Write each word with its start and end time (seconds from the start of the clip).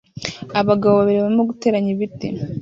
Abagabo 0.59 0.95
babiri 0.97 1.19
barimo 1.23 1.43
guteranya 1.51 1.89
ibiti 1.95 2.27